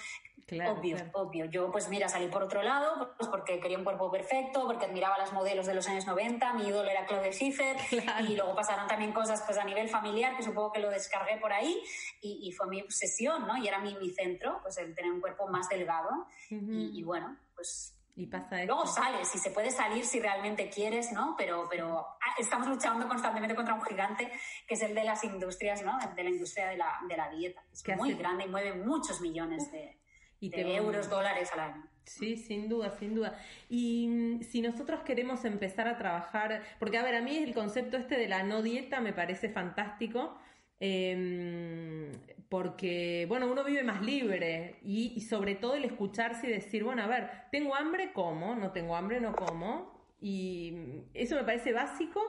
[0.49, 1.45] obvio, obvio.
[1.45, 5.15] Yo, pues mira, salí por otro lado, pues porque quería un cuerpo perfecto, porque admiraba
[5.15, 7.75] a las modelos de los años 90, mi ídolo era Claude Schiffer,
[8.27, 11.51] y luego pasaron también cosas pues a nivel familiar, que supongo que lo descargué por
[11.51, 11.81] ahí,
[12.21, 13.57] y, fue mi obsesión, ¿no?
[13.57, 16.09] Y era mi, mi centro, pues el tener un cuerpo más delgado,
[16.49, 21.35] y, bueno, pues y pasa Luego sales, si se puede salir si realmente quieres, ¿no?
[21.37, 24.31] Pero, pero ah, estamos luchando constantemente contra un gigante
[24.67, 25.99] que es el de las industrias, ¿no?
[26.15, 27.63] De la industria de la, de la dieta.
[27.71, 29.99] Es muy grande y mueve muchos millones de,
[30.39, 31.87] y de euros, dólares al año.
[32.05, 33.37] Sí, sin duda, sin duda.
[33.69, 37.97] Y mm, si nosotros queremos empezar a trabajar, porque a ver, a mí el concepto
[37.97, 40.37] este de la no dieta me parece fantástico,
[40.79, 42.11] em,
[42.49, 47.03] porque, bueno, uno vive más libre y, y, sobre todo el escucharse y decir, bueno,
[47.03, 52.21] a ver, tengo hambre, como, no tengo hambre, no como, y eso me parece básico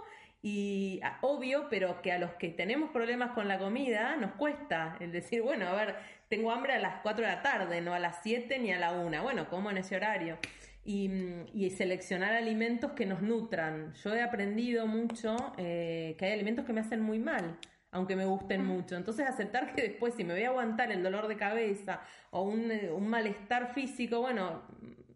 [0.42, 4.96] y ah, obvio, pero que a los que tenemos problemas con la comida nos cuesta
[5.00, 5.96] el decir, bueno, a ver,
[6.28, 8.92] tengo hambre a las 4 de la tarde, no a las 7 ni a la
[8.92, 9.22] 1.
[9.22, 10.38] Bueno, como en ese horario.
[10.84, 11.10] Y,
[11.52, 13.92] y, seleccionar alimentos que nos nutran.
[14.02, 17.58] Yo he aprendido mucho eh, que hay alimentos que me hacen muy mal,
[17.90, 18.96] aunque me gusten mucho.
[18.96, 22.72] Entonces aceptar que después si me voy a aguantar el dolor de cabeza o un,
[22.90, 24.62] un malestar físico, bueno,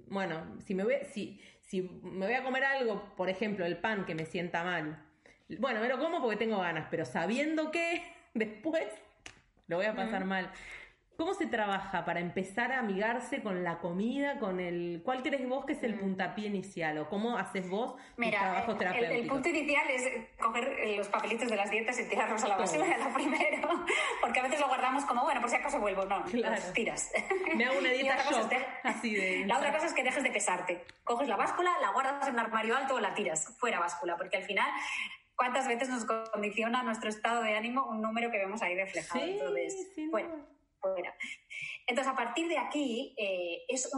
[0.08, 4.04] bueno, si me voy, si, si me voy a comer algo, por ejemplo, el pan
[4.04, 5.02] que me sienta mal,
[5.58, 8.02] bueno, me lo como porque tengo ganas, pero sabiendo que
[8.34, 8.86] después
[9.68, 10.50] lo voy a pasar mal.
[11.16, 15.02] ¿Cómo se trabaja para empezar a amigarse con la comida, con el...
[15.04, 16.00] ¿Cuál crees vos que es el mm.
[16.00, 19.14] puntapié inicial o cómo haces vos Mira, trabajo terapéutico?
[19.14, 22.98] El, punto inicial es coger los papelitos de las dietas y tirarlos a la basura,
[23.04, 23.68] lo primero,
[24.20, 27.12] porque a veces lo guardamos como, bueno, por si acaso vuelvo, no, los tiras.
[27.56, 29.46] Me hago una dieta shock, así de...
[29.46, 30.84] La otra cosa es que dejes de pesarte.
[31.04, 34.38] Coges la báscula, la guardas en un armario alto o la tiras fuera báscula, porque
[34.38, 34.68] al final
[35.36, 39.24] cuántas veces nos condiciona nuestro estado de ánimo un número que vemos ahí reflejado.
[39.24, 40.28] Sí, Entonces, bueno,
[40.82, 41.16] fuera.
[41.86, 43.88] Entonces, a partir de aquí, eh, es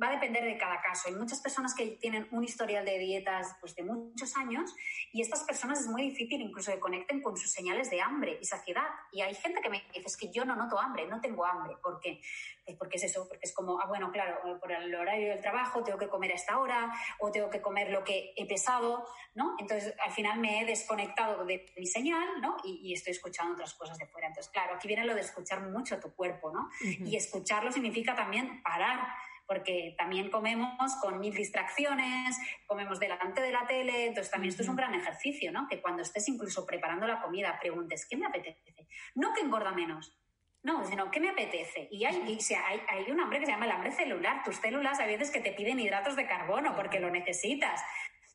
[0.00, 1.08] va a depender de cada caso.
[1.08, 4.74] Hay muchas personas que tienen un historial de dietas pues, de muchos años
[5.12, 8.44] y estas personas es muy difícil incluso que conecten con sus señales de hambre y
[8.44, 8.86] saciedad.
[9.12, 11.76] Y hay gente que me dice, es que yo no noto hambre, no tengo hambre.
[11.82, 12.20] ¿Por qué?
[12.64, 15.82] Pues porque es eso, porque es como, ah, bueno, claro, por el horario del trabajo
[15.82, 19.56] tengo que comer a esta hora o tengo que comer lo que he pesado, ¿no?
[19.58, 22.56] Entonces, al final me he desconectado de mi señal, ¿no?
[22.64, 24.28] Y, estoy escuchando otras cosas de fuera.
[24.28, 26.68] Entonces, claro, aquí viene lo de escuchar mucho a tu cuerpo, ¿no?
[26.80, 29.08] Y escucharlo significa también parar
[29.48, 34.68] porque también comemos con mil distracciones, comemos delante de la tele, entonces también esto es
[34.68, 35.66] un gran ejercicio, ¿no?
[35.66, 38.74] Que cuando estés incluso preparando la comida preguntes, ¿qué me apetece?
[39.14, 40.18] No que engorda menos,
[40.62, 41.88] no, sino ¿qué me apetece?
[41.90, 44.42] Y hay, hay, hay, un hambre que se llama el hambre celular.
[44.44, 47.80] Tus células a veces que te piden hidratos de carbono porque lo necesitas.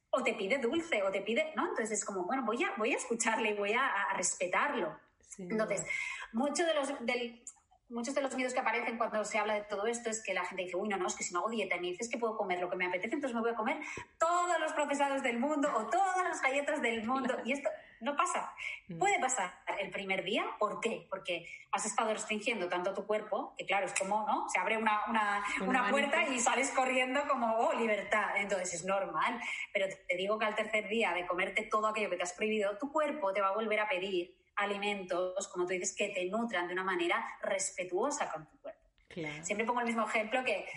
[0.10, 1.54] O te pide dulce, o te pide.
[1.56, 1.68] ¿No?
[1.68, 4.98] Entonces es como, bueno, voy a, voy a escucharle y voy a, respetarlo.
[5.38, 5.86] Entonces,
[6.32, 7.44] mucho de los, del,
[7.90, 10.46] muchos de los miedos que aparecen cuando se habla de todo esto es que la
[10.46, 12.18] gente dice, uy, no, no, es que si no hago dieta y me dices que
[12.18, 13.78] puedo comer lo que me apetece, entonces me voy a comer
[14.18, 17.38] todos los procesados del mundo o todas las galletas del mundo.
[17.46, 17.70] Y esto
[18.02, 18.54] no pasa.
[18.88, 19.00] Mm.
[19.00, 20.46] Puede pasar el primer día.
[20.60, 21.08] ¿Por qué?
[21.10, 24.48] Porque has estado restringiendo tanto tu cuerpo, que claro, es como, ¿no?
[24.50, 28.38] Se abre una, una, una puerta y sales corriendo como, oh, libertad.
[28.38, 29.40] Entonces es normal.
[29.72, 32.78] Pero te digo que al tercer día de comerte todo aquello que te has prohibido,
[32.78, 36.68] tu cuerpo te va a volver a pedir alimentos, como tú dices, que te nutran
[36.68, 38.82] de una manera respetuosa con tu cuerpo.
[39.44, 40.68] Siempre pongo el mismo ejemplo que,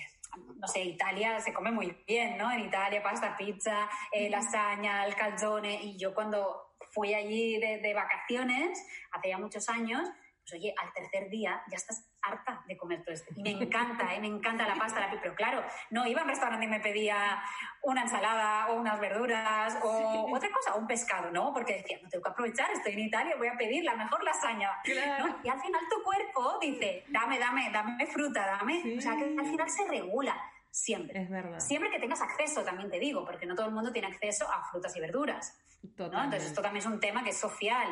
[0.56, 2.50] no sé, Italia se come muy bien, ¿no?
[2.52, 7.94] En Italia pasta, pizza, eh, lasaña, el calzone, y yo cuando fui allí de, de
[7.94, 10.08] vacaciones, hace ya muchos años,
[10.40, 13.32] pues oye, al tercer día ya estás harta de comer todo esto.
[13.36, 14.20] Y me encanta, ¿eh?
[14.20, 17.42] me encanta la pasta, la pero claro, no iba a un restaurante y me pedía
[17.82, 21.52] una ensalada o unas verduras o otra cosa, un pescado, ¿no?
[21.52, 24.70] Porque decía, no tengo que aprovechar, estoy en Italia, voy a pedir la mejor lasaña.
[24.84, 28.96] Y al final tu cuerpo dice, dame, dame, dame fruta, dame.
[28.98, 30.36] O sea, que al final se regula.
[30.70, 31.22] Siempre.
[31.22, 31.58] Es verdad.
[31.58, 34.62] Siempre que tengas acceso, también te digo, porque no todo el mundo tiene acceso a
[34.70, 35.58] frutas y verduras.
[35.82, 37.88] Entonces, esto también es un tema que es social.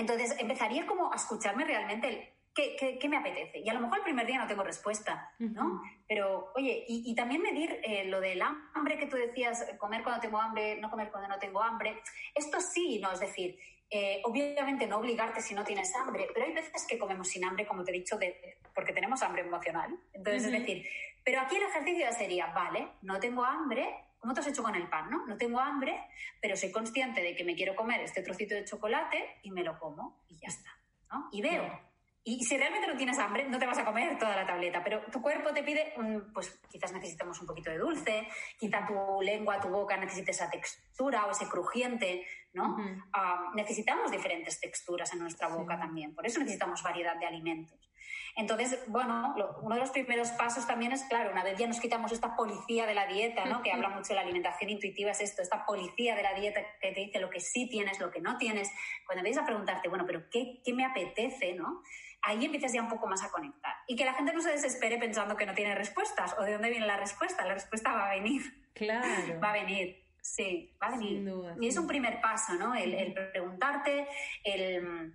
[0.00, 3.58] Entonces empezaría como a escucharme realmente ¿qué, qué, me apetece?
[3.58, 5.82] Y a lo mejor el primer día no tengo respuesta, ¿no?
[6.08, 10.40] Pero, oye, y, también medir eh, lo del hambre que tú decías, comer cuando tengo
[10.40, 12.00] hambre, no comer cuando no tengo hambre.
[12.34, 13.12] Esto sí, ¿no?
[13.12, 13.58] Es decir,
[13.90, 17.66] eh, obviamente no obligarte si no tienes hambre, pero hay veces que comemos sin hambre,
[17.66, 19.94] como te he dicho, de, porque tenemos hambre emocional.
[20.14, 20.86] Entonces, es decir,
[21.22, 24.88] pero aquí el ejercicio sería, vale, no tengo hambre, ¿Cómo te has hecho con el
[24.88, 25.26] pan, no?
[25.26, 25.98] No tengo hambre,
[26.40, 29.78] pero soy consciente de que me quiero comer este trocito de chocolate y me lo
[29.78, 30.70] como y ya está,
[31.10, 31.28] ¿no?
[31.32, 31.90] Y veo.
[32.22, 35.00] Y si realmente no tienes hambre, no te vas a comer toda la tableta, pero
[35.10, 35.94] tu cuerpo te pide,
[36.34, 38.28] pues quizás necesitamos un poquito de dulce,
[38.58, 42.76] quizá tu lengua, tu boca necesite esa textura o ese crujiente, ¿no?
[43.14, 47.89] Ah, necesitamos diferentes texturas en nuestra boca también, por eso necesitamos variedad de alimentos.
[48.36, 52.12] Entonces, bueno, uno de los primeros pasos también es, claro, una vez ya nos quitamos
[52.12, 53.62] esta policía de la dieta, ¿no?
[53.62, 56.92] Que habla mucho de la alimentación intuitiva, es esto, esta policía de la dieta que
[56.92, 58.70] te dice lo que sí tienes, lo que no tienes.
[59.04, 61.82] Cuando empiezas a preguntarte, bueno, pero ¿qué, qué me apetece, no?
[62.22, 63.74] Ahí empiezas ya un poco más a conectar.
[63.86, 66.70] Y que la gente no se desespere pensando que no tiene respuestas o de dónde
[66.70, 67.46] viene la respuesta.
[67.46, 68.42] La respuesta va a venir.
[68.74, 69.06] Claro.
[69.42, 70.04] va a venir.
[70.20, 71.16] Sí, va a venir.
[71.16, 72.74] Sin duda, y es un primer paso, ¿no?
[72.74, 74.06] El, el preguntarte,
[74.44, 75.14] el...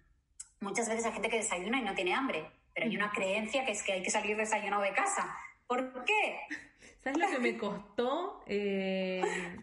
[0.61, 3.71] Muchas veces hay gente que desayuna y no tiene hambre pero hay una creencia que
[3.71, 5.33] es que hay que salir desayunado de casa.
[5.65, 6.39] ¿Por qué?
[7.01, 9.21] ¿Sabes lo que me costó eh,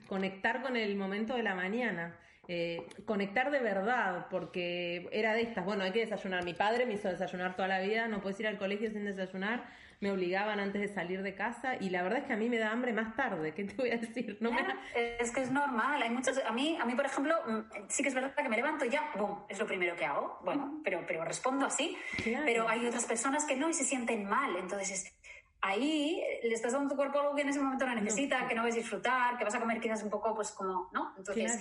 [0.08, 2.18] conectar con el momento de la mañana?
[2.48, 6.44] Eh, conectar de verdad, porque era de estas, bueno, hay que desayunar.
[6.44, 9.68] Mi padre me hizo desayunar toda la vida, no puedes ir al colegio sin desayunar,
[10.02, 12.58] me obligaban antes de salir de casa y la verdad es que a mí me
[12.58, 14.36] da hambre más tarde, ¿qué te voy a decir?
[14.40, 14.50] No
[14.96, 18.08] Es que es normal, hay muchos, a mí, a mí por ejemplo, mm, sí que
[18.08, 21.04] es verdad que me levanto y ya, boom, es lo primero que hago, bueno, pero,
[21.06, 21.96] pero respondo así,
[22.44, 25.16] pero hay otras personas que no y se sienten mal, entonces
[25.60, 28.56] ahí le estás dando a tu cuerpo algo que en ese momento no necesita, que
[28.56, 31.14] no vas a disfrutar, que vas a comer quizás un poco pues como, ¿no?
[31.16, 31.60] Entonces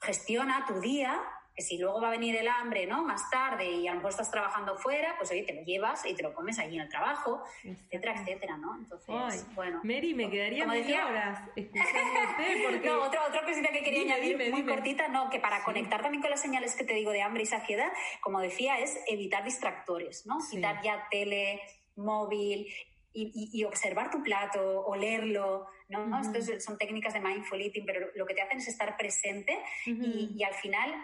[0.00, 1.20] gestiona tu día
[1.54, 3.02] que si luego va a venir el hambre, ¿no?
[3.02, 6.14] Más tarde y a lo mejor estás trabajando fuera, pues oye, te lo llevas y
[6.14, 8.76] te lo comes allí en el trabajo, etcétera, etcétera, ¿no?
[8.76, 9.80] Entonces, bueno.
[9.82, 12.88] Mary, me quedaría como decía, horas escuchándote porque...
[12.88, 16.30] no, otra, otra cosita que quería añadir muy cortita, no, que para conectar también con
[16.30, 20.38] las señales que te digo de hambre y saciedad, como decía, es evitar distractores, ¿no?
[20.50, 21.60] Quitar ya tele,
[21.96, 22.66] móvil,
[23.12, 26.20] y, observar tu plato, olerlo, ¿no?
[26.20, 30.36] Estas son técnicas de mindful eating, pero lo que te hacen es estar presente y,
[30.36, 30.94] y, al final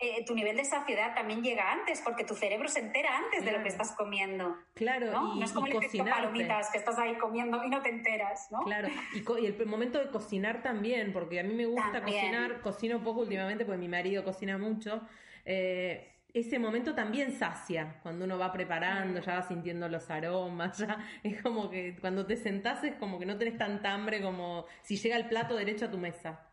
[0.00, 3.50] eh, tu nivel de saciedad también llega antes, porque tu cerebro se entera antes de
[3.50, 4.56] lo que estás comiendo.
[4.74, 5.34] Claro, ¿no?
[5.34, 5.72] Y, no es como el
[6.04, 8.62] palomitas que estás ahí comiendo y no te enteras, ¿no?
[8.62, 13.20] Claro, y, el momento de cocinar también, porque a mí me gusta cocinar, cocino poco
[13.20, 15.02] últimamente porque mi marido cocina mucho.
[15.44, 20.98] Eh, ese momento también sacia, cuando uno va preparando, ya va sintiendo los aromas, ya
[21.22, 24.96] es como que cuando te sentás es como que no tenés tanta hambre como si
[24.96, 26.46] llega el plato derecho a tu mesa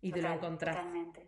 [0.00, 0.76] y te lo encontrás.
[0.76, 1.23] Totalmente.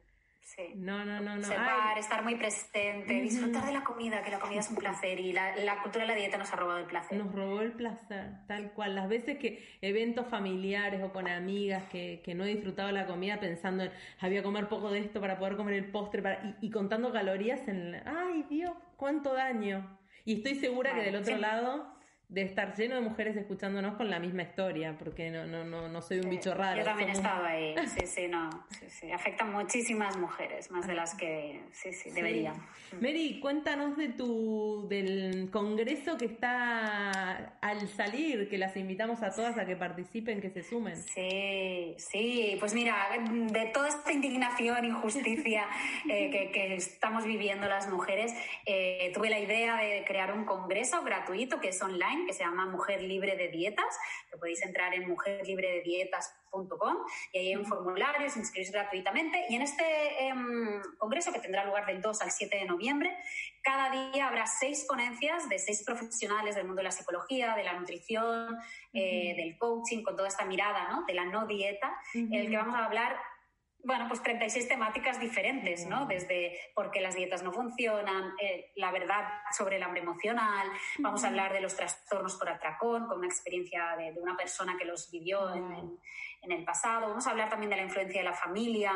[0.46, 0.74] Sí.
[0.76, 1.40] No, no, no, no.
[1.40, 5.32] Observar, estar muy presente, disfrutar de la comida, que la comida es un placer y
[5.32, 7.18] la, cultura de la dieta nos ha robado el placer.
[7.18, 8.94] Nos robó el placer, tal cual.
[8.94, 13.40] Las veces que eventos familiares o con amigas que, que no he disfrutado la comida
[13.40, 17.12] pensando en había comer poco de esto para poder comer el postre para, y, contando
[17.12, 19.98] calorías en, ay Dios, cuánto daño.
[20.24, 21.95] Y estoy segura que del otro lado
[22.28, 26.02] de estar lleno de mujeres escuchándonos con la misma historia, porque no, no, no, no
[26.02, 26.78] soy un bicho raro.
[26.78, 29.12] Yo también he estado ahí, sí, sí, no, sí, sí.
[29.12, 32.56] Afectan muchísimas mujeres, más de las que, sí, sí, deberían.
[33.00, 39.56] Mary, cuéntanos de tu, del congreso que está al salir, que las invitamos a todas
[39.56, 40.96] a que participen, que se sumen.
[40.96, 43.06] Sí, sí, pues mira,
[43.52, 45.68] de toda esta indignación, injusticia
[46.10, 48.34] eh, que, que, estamos viviendo las mujeres,
[48.66, 52.66] eh, tuve la idea de crear un congreso gratuito que es online que se llama
[52.66, 53.98] Mujer Libre de Dietas,
[54.30, 56.96] que podéis entrar en mujerlibrededietas.com
[57.32, 59.44] y ahí hay un formulario, se inscribís gratuitamente.
[59.48, 63.16] Y en este em, congreso, que tendrá lugar del 2 al 7 de noviembre,
[63.62, 67.74] cada día habrá seis ponencias de seis profesionales del mundo de la psicología, de la
[67.74, 68.56] nutrición,
[68.92, 71.04] eh, del coaching, con toda esta mirada ¿no?
[71.04, 73.16] de la no dieta, en el que vamos a hablar
[73.86, 76.06] bueno, pues 36 temáticas diferentes, ¿no?
[76.06, 79.24] Desde por qué las dietas no funcionan, eh, la verdad
[79.56, 80.66] sobre el hambre emocional,
[80.98, 84.84] vamos a hablar de los trastornos por atracón, con una experiencia de, una persona que
[84.84, 86.00] los vivió en,
[86.42, 88.92] en, el pasado, vamos a hablar también de la influencia de la familia,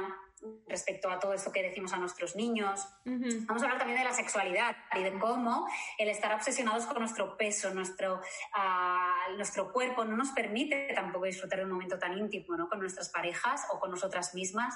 [0.67, 2.89] respecto a todo esto que decimos a nuestros niños.
[3.05, 7.37] Vamos a hablar también de la sexualidad y de cómo el estar obsesionados con nuestro
[7.37, 12.57] peso, nuestro, uh, nuestro cuerpo, no nos permite tampoco disfrutar de un momento tan íntimo
[12.57, 12.69] ¿no?
[12.69, 14.75] con nuestras parejas o con nosotras mismas.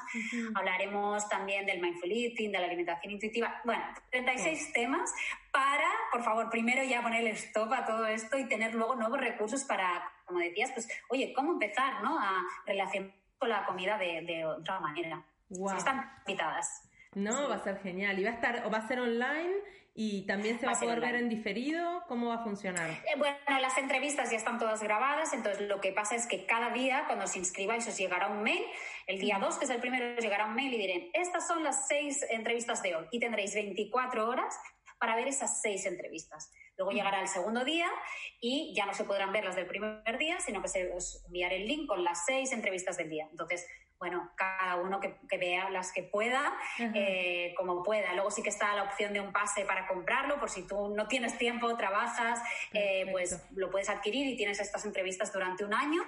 [0.54, 3.60] Hablaremos también del mindful eating, de la alimentación intuitiva.
[3.64, 5.12] Bueno, 36 temas
[5.50, 9.20] para, por favor, primero ya poner el stop a todo esto y tener luego nuevos
[9.20, 12.18] recursos para, como decías, pues, oye, ¿cómo empezar ¿no?
[12.18, 15.24] a relacionar con la comida de, de otra manera?
[15.50, 16.88] Están invitadas.
[17.14, 18.18] No, va a ser genial.
[18.18, 19.54] Y va a estar, o va a ser online
[19.96, 22.02] y también se va, a poder ver en diferido.
[22.08, 22.90] ¿Cómo va a funcionar?
[22.90, 26.70] Eh, bueno, las entrevistas ya están todas grabadas, entonces lo que pasa es que cada
[26.70, 28.64] día, cuando os inscribáis, os llegará un mail.
[29.06, 31.62] El día 2, que es el primero, os llegará un mail y dirán, estas son
[31.62, 33.06] las seis entrevistas de hoy.
[33.12, 34.58] Y tendréis 24 horas
[34.98, 36.50] para ver esas seis entrevistas.
[36.76, 37.88] Luego llegará el segundo día
[38.40, 41.54] y ya no se podrán ver las del primer día, sino que se os enviará
[41.54, 43.28] el link con las seis entrevistas del día.
[43.30, 43.66] Entonces,
[43.98, 48.12] bueno, cada uno que, vea las que pueda, eh, como pueda.
[48.12, 51.08] Luego sí que está la opción de un pase para comprarlo, por si tú no
[51.08, 52.40] tienes tiempo, trabajas,
[52.72, 56.02] eh, pues lo puedes adquirir y tienes estas entrevistas durante un año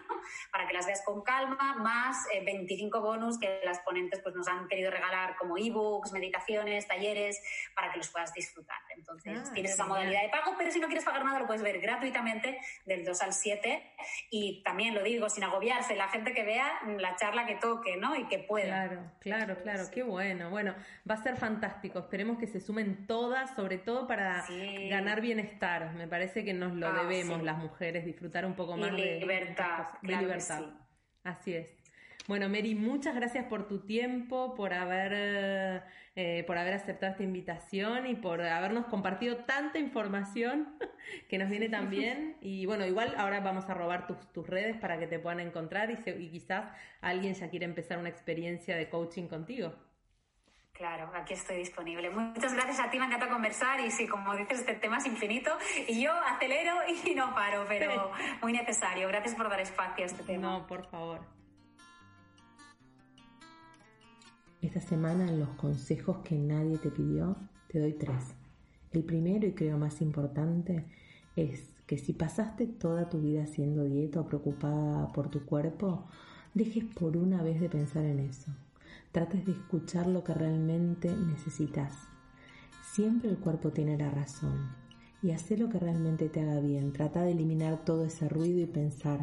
[0.52, 4.46] para que las veas con calma, más 25 eh, bonus que las ponentes pues, nos
[4.46, 7.42] han querido regalar como ebooks, meditaciones, talleres,
[7.74, 8.78] para que los puedas disfrutar.
[8.96, 11.62] Entonces, ah, tienes esa modalidad de pago, pero si no quieres pagar nada, lo puedes
[11.62, 13.94] ver gratuitamente del 2 al 7.
[14.30, 18.16] Y también lo digo, sin agobiarse, la gente que vea la charla que toque ¿no?
[18.16, 18.66] Y que pueda.
[18.66, 20.50] Claro, claro, claro, qué bueno.
[20.50, 20.74] Bueno,
[21.08, 22.00] va a ser fantástico.
[22.00, 24.44] Esperemos que se sumen todas, sobre todo para
[24.90, 25.94] ganar bienestar.
[25.94, 29.86] Me parece que nos lo ah, debemos las mujeres, disfrutar un poco más de libertad.
[30.02, 30.64] De, libertad.
[31.22, 31.75] Así es.
[32.28, 35.84] Bueno, Mary, muchas gracias por tu tiempo, por haber,
[36.16, 40.76] eh, por haber aceptado esta invitación y por habernos compartido tanta información
[41.28, 42.36] que nos viene tan bien.
[42.40, 45.90] Y bueno, igual ahora vamos a robar tus, tus redes para que te puedan encontrar
[45.90, 46.64] y, y quizás
[47.00, 49.72] alguien ya quiera empezar una experiencia de coaching contigo.
[50.72, 52.10] Claro, aquí estoy disponible.
[52.10, 55.56] Muchas gracias a ti, me encanta conversar y sí, como dices, este tema es infinito
[55.86, 56.74] y yo acelero
[57.04, 58.10] y no paro, pero
[58.42, 59.06] muy necesario.
[59.08, 60.42] Gracias por dar espacio a este tema.
[60.42, 61.35] No, por favor.
[64.66, 67.36] Esta semana en los consejos que nadie te pidió,
[67.68, 68.34] te doy tres.
[68.90, 70.84] El primero y creo más importante
[71.36, 76.02] es que si pasaste toda tu vida haciendo dieta o preocupada por tu cuerpo,
[76.52, 78.50] dejes por una vez de pensar en eso.
[79.12, 81.92] Trates de escuchar lo que realmente necesitas.
[82.92, 84.72] Siempre el cuerpo tiene la razón.
[85.22, 86.92] Y haz lo que realmente te haga bien.
[86.92, 89.20] Trata de eliminar todo ese ruido y pensar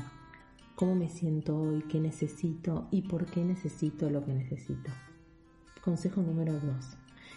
[0.77, 4.89] cómo me siento hoy, qué necesito y por qué necesito lo que necesito.
[5.83, 6.63] Consejo número 2.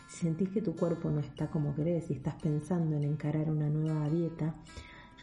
[0.07, 3.69] Si sentís que tu cuerpo no está como querés y estás pensando en encarar una
[3.69, 4.55] nueva dieta,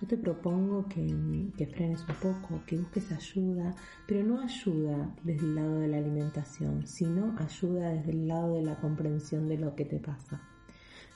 [0.01, 3.74] yo te propongo que, que, frenes un poco, que busques ayuda,
[4.05, 8.63] pero no ayuda desde el lado de la alimentación, sino ayuda desde el lado de
[8.63, 10.41] la comprensión de lo que te pasa.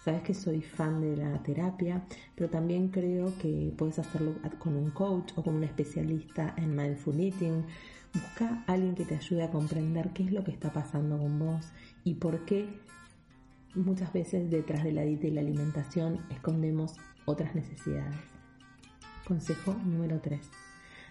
[0.01, 2.05] Sabes que soy fan de la terapia,
[2.35, 7.19] pero también creo que puedes hacerlo con un coach o con un especialista en mindful
[7.19, 7.65] eating.
[8.19, 11.37] Busca a alguien que te ayude a comprender qué es lo que está pasando con
[11.37, 11.71] vos
[12.03, 12.67] y por qué
[13.75, 16.95] muchas veces detrás de la dieta y la alimentación escondemos
[17.25, 18.15] otras necesidades.
[19.27, 20.39] Consejo número 3.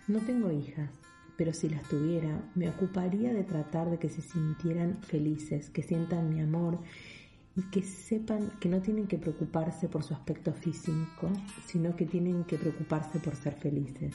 [0.08, 0.90] No tengo hijas,
[1.36, 6.28] pero si las tuviera, me ocuparía de tratar de que se sintieran felices, que sientan
[6.28, 6.80] mi amor
[7.54, 11.30] y que sepan que no tienen que preocuparse por su aspecto físico,
[11.66, 14.12] sino que tienen que preocuparse por ser felices.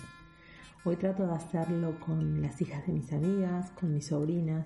[0.84, 4.66] Hoy trato de hacerlo con las hijas de mis amigas, con mis sobrinas,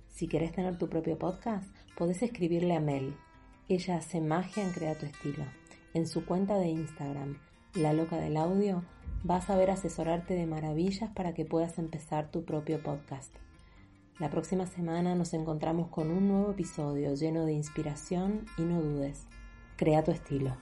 [0.08, 3.16] Si querés tener tu propio podcast, podés escribirle a Mel.
[3.68, 5.44] Ella hace magia en Crea tu estilo.
[5.92, 7.38] En su cuenta de Instagram,
[7.74, 8.84] La Loca del Audio,
[9.24, 13.34] vas a ver asesorarte de maravillas para que puedas empezar tu propio podcast.
[14.20, 19.26] La próxima semana nos encontramos con un nuevo episodio lleno de inspiración y no dudes.
[19.76, 20.56] Crea tu estilo.